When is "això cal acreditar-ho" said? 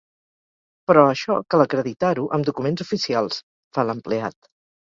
1.09-2.25